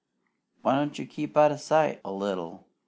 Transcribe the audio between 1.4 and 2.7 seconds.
o' sight a little?